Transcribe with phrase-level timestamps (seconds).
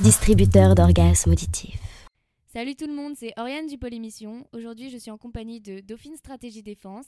[0.00, 2.06] Distributeur d'orgasmes auditifs.
[2.46, 4.46] Salut tout le monde, c'est Oriane du Pôle Émission.
[4.52, 7.06] Aujourd'hui, je suis en compagnie de Dauphine Stratégie Défense.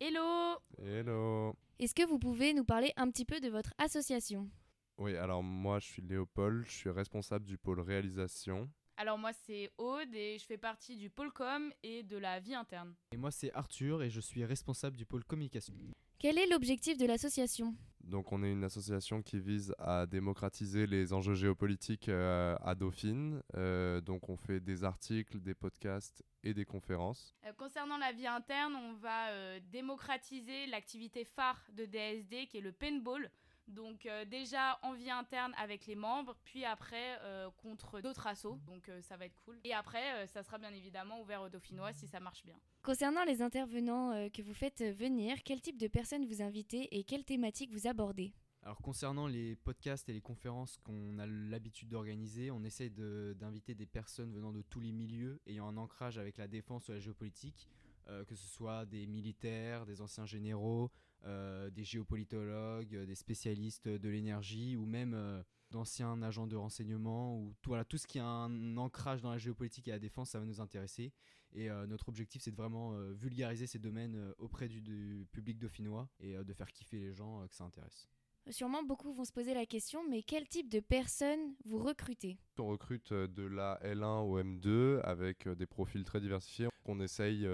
[0.00, 1.54] Hello Hello.
[1.78, 4.50] Est-ce que vous pouvez nous parler un petit peu de votre association?
[4.98, 8.68] Oui, alors moi je suis Léopold, je suis responsable du pôle réalisation.
[8.98, 12.54] Alors moi c'est Aude et je fais partie du pôle com et de la vie
[12.54, 12.94] interne.
[13.12, 15.72] Et moi c'est Arthur et je suis responsable du pôle communication.
[16.18, 17.74] Quel est l'objectif de l'association?
[18.08, 23.42] Donc on est une association qui vise à démocratiser les enjeux géopolitiques euh, à Dauphine.
[23.54, 27.34] Euh, donc on fait des articles, des podcasts et des conférences.
[27.44, 32.72] Euh, concernant la vie interne, on va démocratiser l'activité phare de DSD qui est le
[32.72, 33.30] paintball.
[33.68, 38.58] Donc euh, déjà en vie interne avec les membres, puis après euh, contre d'autres assos.
[38.66, 39.58] Donc euh, ça va être cool.
[39.64, 42.56] Et après, euh, ça sera bien évidemment ouvert aux Dauphinois si ça marche bien.
[42.82, 47.04] Concernant les intervenants euh, que vous faites venir, quel type de personnes vous invitez et
[47.04, 52.50] quelles thématiques vous abordez Alors concernant les podcasts et les conférences qu'on a l'habitude d'organiser,
[52.50, 56.38] on essaye de- d'inviter des personnes venant de tous les milieux ayant un ancrage avec
[56.38, 57.68] la défense ou la géopolitique,
[58.08, 60.90] euh, que ce soit des militaires, des anciens généraux,
[61.24, 67.38] euh, des géopolitologues, euh, des spécialistes de l'énergie ou même euh, d'anciens agents de renseignement
[67.38, 70.30] ou tout, voilà, tout ce qui a un ancrage dans la géopolitique et la défense,
[70.30, 71.12] ça va nous intéresser.
[71.52, 75.26] Et euh, notre objectif, c'est de vraiment euh, vulgariser ces domaines euh, auprès du, du
[75.32, 78.08] public dauphinois et euh, de faire kiffer les gens euh, que ça intéresse.
[78.50, 82.38] Sûrement beaucoup vont se poser la question, mais quel type de personnes vous recrutez?
[82.58, 86.68] On recrute de la L1 au M2 avec des profils très diversifiés.
[86.86, 87.46] On essaye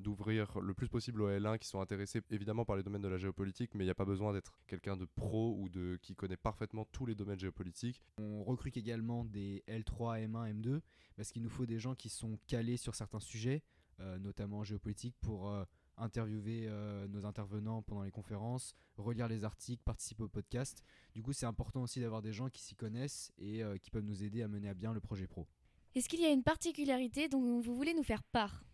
[0.00, 3.18] d'ouvrir le plus possible aux L1 qui sont intéressés évidemment par les domaines de la
[3.18, 6.36] géopolitique, mais il n'y a pas besoin d'être quelqu'un de pro ou de qui connaît
[6.36, 8.02] parfaitement tous les domaines géopolitiques.
[8.18, 10.80] On recrute également des L3, M1, M2
[11.16, 13.62] parce qu'il nous faut des gens qui sont calés sur certains sujets,
[14.00, 15.64] euh, notamment géopolitique, pour euh,
[16.00, 20.82] interviewer euh, nos intervenants pendant les conférences, relire les articles, participer au podcast.
[21.14, 24.04] Du coup, c'est important aussi d'avoir des gens qui s'y connaissent et euh, qui peuvent
[24.04, 25.46] nous aider à mener à bien le projet pro.
[25.94, 28.64] Est-ce qu'il y a une particularité dont vous voulez nous faire part?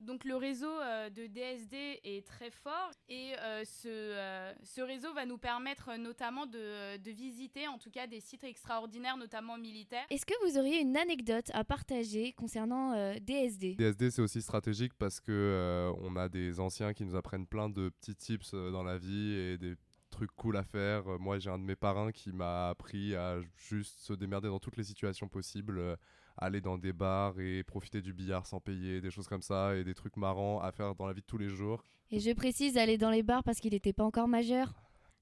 [0.00, 5.12] Donc le réseau euh, de DSD est très fort et euh, ce, euh, ce réseau
[5.12, 10.04] va nous permettre notamment de, de visiter en tout cas des sites extraordinaires, notamment militaires.
[10.10, 14.94] Est-ce que vous auriez une anecdote à partager concernant euh, DSD DSD c'est aussi stratégique
[14.94, 18.84] parce que euh, on a des anciens qui nous apprennent plein de petits tips dans
[18.84, 19.74] la vie et des
[20.18, 21.06] trucs cool à faire.
[21.06, 24.58] Euh, moi j'ai un de mes parrains qui m'a appris à juste se démerder dans
[24.58, 25.96] toutes les situations possibles, euh,
[26.36, 29.84] aller dans des bars et profiter du billard sans payer, des choses comme ça et
[29.84, 31.84] des trucs marrants à faire dans la vie de tous les jours.
[32.10, 34.74] Et je précise aller dans les bars parce qu'il n'était pas encore majeur.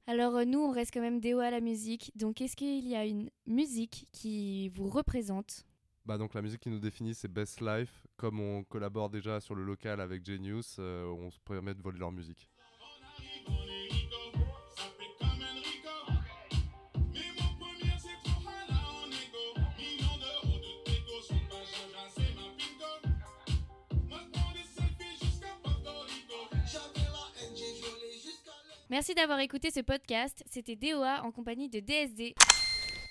[0.07, 2.11] Alors euh, nous, on reste quand même déo à la musique.
[2.17, 5.67] Donc est-ce qu'il y a une musique qui vous représente?
[6.07, 8.07] Bah donc la musique qui nous définit c'est Best Life.
[8.17, 11.99] Comme on collabore déjà sur le local avec Genius, euh, on se permet de voler
[11.99, 12.49] leur musique.
[28.89, 30.45] Merci d'avoir écouté ce podcast.
[30.49, 32.35] C'était DOA en compagnie de DSD.